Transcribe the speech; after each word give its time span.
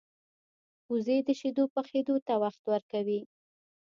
وزې 0.91 1.17
د 1.27 1.29
شیدو 1.39 1.63
پخېدو 1.75 2.15
ته 2.27 2.33
وخت 2.43 2.61
ورکوي 2.73 3.21